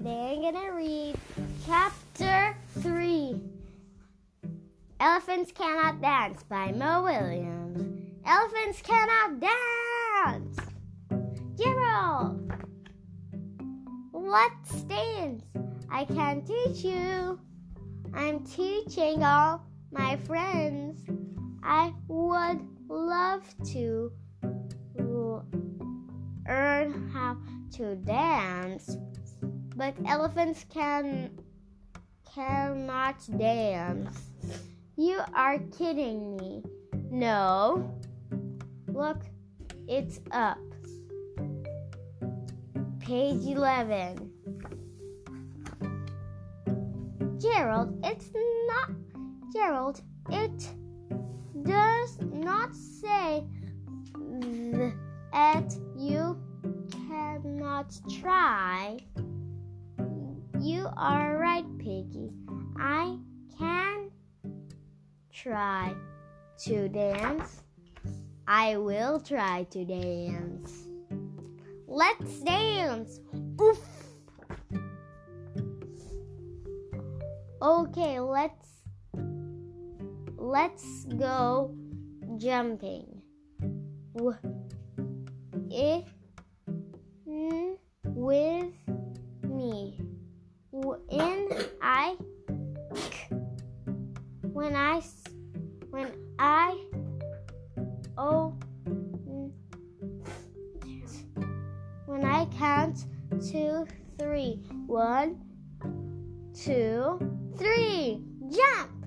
Today 0.00 0.40
I'm 0.46 0.54
gonna 0.54 0.72
read 0.72 1.14
chapter 1.66 2.56
3 2.78 3.38
Elephants 4.98 5.52
Cannot 5.52 6.00
Dance 6.00 6.42
by 6.44 6.72
Mo 6.72 7.02
Willems. 7.02 8.00
Elephants 8.24 8.80
cannot 8.80 9.40
dance! 9.40 10.56
Gerald! 11.58 12.50
What 14.12 14.52
stands? 14.64 15.44
I 15.92 16.06
can 16.06 16.46
teach 16.46 16.82
you. 16.82 17.38
I'm 18.14 18.40
teaching 18.46 19.22
all 19.22 19.66
my 19.92 20.16
friends. 20.16 21.04
I 21.62 21.92
would 22.08 22.66
love 22.88 23.42
to 23.72 24.10
learn 26.50 27.10
how 27.12 27.36
to 27.72 27.96
dance, 27.96 28.96
but 29.76 29.94
elephants 30.06 30.64
can 30.72 31.30
cannot 32.34 33.16
dance. 33.38 34.20
You 34.96 35.20
are 35.34 35.58
kidding 35.76 36.36
me. 36.36 36.62
No. 37.10 37.92
Look, 38.88 39.22
it's 39.88 40.20
up. 40.30 40.58
Page 43.00 43.46
11. 43.46 44.30
Gerald, 47.40 47.98
it's 48.04 48.30
not 48.68 48.90
Gerald. 49.52 50.02
It 50.28 50.68
does 51.62 52.18
not 52.32 52.74
say 52.76 53.44
that 55.32 55.74
you 55.96 56.38
cannot 57.08 57.98
try. 58.20 58.98
Are 60.96 61.38
right, 61.38 61.64
Piggie. 61.78 62.32
I 62.78 63.16
can 63.58 64.10
try 65.32 65.94
to 66.64 66.88
dance. 66.88 67.62
I 68.46 68.76
will 68.76 69.20
try 69.20 69.66
to 69.70 69.84
dance. 69.84 70.88
Let's 71.86 72.40
dance. 72.40 73.20
Oof. 73.60 73.78
Okay, 77.62 78.20
let's 78.20 78.68
let's 80.36 81.04
go 81.16 81.74
jumping. 82.36 83.22
W- 84.16 84.36
it, 85.70 86.04
n- 87.26 87.76
with. 88.04 88.79
When 90.82 91.48
I 91.82 92.16
when 94.52 94.74
I 94.74 95.02
when 95.90 96.08
I 96.38 96.84
oh 98.16 98.54
when 102.06 102.24
I 102.24 102.46
count 102.46 103.04
two 103.50 103.86
three. 104.18 104.62
One 104.86 105.42
two 106.54 107.20
three. 107.58 108.24
Jump! 108.48 109.06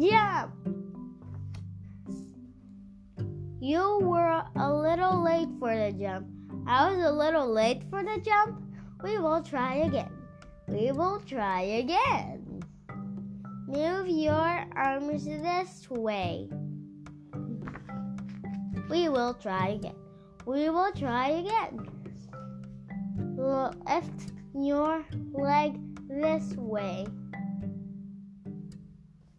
Jump! 0.00 0.52
You 3.60 3.98
were 4.02 4.44
a 4.54 4.72
little 4.72 5.20
late 5.20 5.48
for 5.58 5.74
the 5.74 5.92
jump. 5.98 6.28
I 6.68 6.92
was 6.92 7.04
a 7.04 7.10
little 7.10 7.52
late 7.52 7.82
for 7.90 8.04
the 8.04 8.20
jump 8.20 8.65
we 9.02 9.18
will 9.18 9.42
try 9.42 9.76
again 9.76 10.10
we 10.68 10.92
will 10.92 11.20
try 11.20 11.62
again 11.62 12.62
move 13.66 14.08
your 14.08 14.64
arms 14.76 15.24
this 15.24 15.88
way 15.90 16.48
we 18.88 19.08
will 19.08 19.34
try 19.34 19.68
again 19.68 19.96
we 20.46 20.68
will 20.70 20.92
try 20.92 21.28
again 21.28 21.86
lift 23.36 24.32
your 24.54 25.04
leg 25.34 25.78
this 26.08 26.54
way 26.56 27.06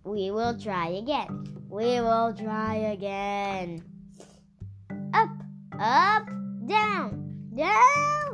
we 0.07 0.31
will 0.31 0.57
try 0.57 0.87
again. 0.87 1.43
We 1.69 1.99
will 1.99 2.33
try 2.33 2.75
again. 2.95 3.83
Up, 5.13 5.29
up, 5.77 6.25
down, 6.65 7.51
down. 7.53 8.26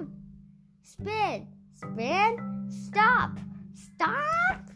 Spin, 0.93 1.47
spin, 1.73 2.69
stop, 2.69 3.31
stop. 3.73 4.69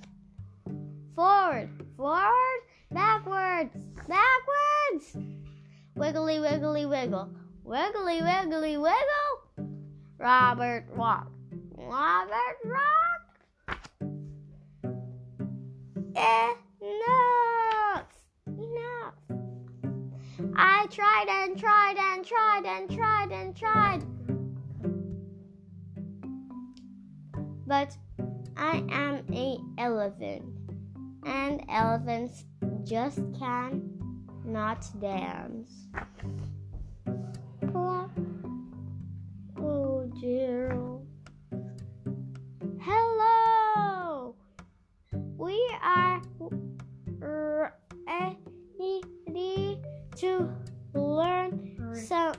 Forward, 1.13 1.69
forward, 1.95 2.61
backwards, 2.91 3.69
backwards. 4.07 5.15
Wiggly, 5.95 6.39
wiggly, 6.39 6.87
wiggle. 6.87 7.29
Wiggly, 7.63 8.23
wiggly, 8.23 8.77
wiggle. 8.77 9.69
Robert, 10.17 10.87
walk. 10.95 11.31
Robert, 11.75 12.57
rock. 12.65 13.67
Enough! 16.81 18.07
Enough! 18.47 19.13
I 20.55 20.87
tried 20.89 21.27
and 21.29 21.59
tried 21.59 21.97
and 21.99 22.25
tried 22.25 22.65
and 22.65 22.89
tried 22.89 23.31
and 23.31 23.55
tried. 23.55 24.16
But 27.67 27.97
I 28.55 28.81
am 28.89 29.25
a 29.33 29.57
elephant, 29.77 30.45
and 31.25 31.61
elephants 31.67 32.45
just 32.85 33.19
can 33.37 33.91
not 34.45 34.87
dance. 35.01 35.89
Oh, 39.59 40.09
Gerald. 40.21 41.05
Hello! 42.79 44.35
We 45.37 45.61
are 45.83 46.21
ready 49.37 49.81
to 50.15 50.49
learn 50.93 51.95
some 52.07 52.33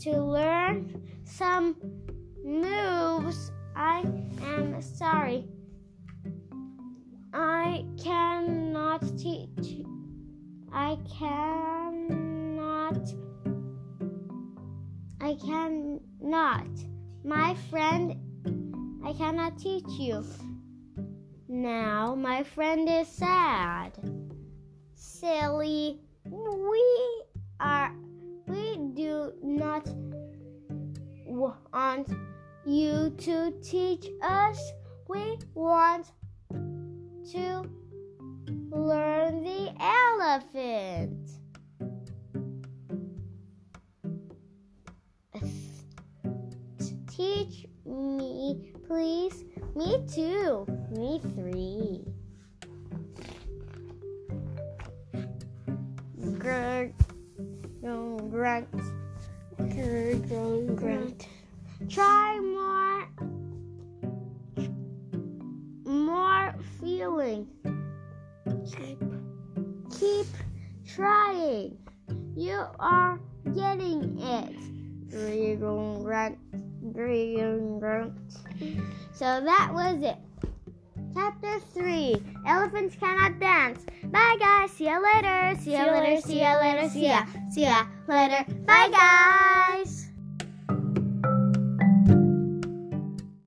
to 0.00 0.22
learn 0.22 1.02
some 1.24 1.99
moves. 2.44 3.52
I 3.76 4.00
am 4.42 4.80
sorry. 4.82 5.46
I 7.32 7.84
cannot 8.02 9.02
teach. 9.18 9.84
I 10.72 10.98
cannot. 11.18 12.98
I 15.20 15.34
cannot. 15.34 16.68
My 17.24 17.54
friend 17.70 18.16
I 19.04 19.12
cannot 19.12 19.58
teach 19.58 19.88
you. 19.98 20.24
Now 21.48 22.14
my 22.14 22.42
friend 22.42 22.88
is 22.88 23.08
sad. 23.08 23.98
Silly, 24.94 26.00
you 32.70 33.10
to 33.18 33.52
teach 33.62 34.06
us. 34.22 34.72
We 35.08 35.38
want 35.54 36.06
to 37.32 37.64
learn 38.70 39.42
the 39.42 39.72
elephant. 39.80 41.30
Teach 47.08 47.66
me, 47.84 48.72
please. 48.86 49.44
Me 49.74 50.04
too. 50.06 50.66
Me 50.90 51.20
three. 51.34 52.04
Grunt, 56.38 56.94
grunt, 57.82 58.68
grunt, 59.58 60.76
grunt. 60.76 61.26
Try 61.88 62.38
feeling. 67.00 67.48
Keep, 68.70 68.98
keep 69.98 70.26
trying. 70.86 71.78
You 72.36 72.64
are 72.78 73.18
getting 73.54 74.20
it. 74.20 74.54
Grunt, 75.10 76.38
grunt. 77.80 78.12
So 79.14 79.40
that 79.40 79.70
was 79.72 80.02
it. 80.02 80.16
Chapter 81.14 81.58
3 81.72 82.16
Elephants 82.46 82.96
Cannot 82.96 83.40
Dance. 83.40 83.84
Bye, 84.04 84.36
guys. 84.38 84.70
See 84.72 84.84
ya 84.84 84.98
later. 84.98 85.58
See 85.60 85.72
ya 85.72 85.90
later. 85.90 86.20
See 86.20 86.40
ya 86.40 86.60
later. 86.60 86.88
See 86.90 87.06
ya. 87.06 87.24
See 87.50 87.62
ya 87.62 87.86
later. 88.06 88.44
Bye, 88.66 88.90
guys. 88.92 89.99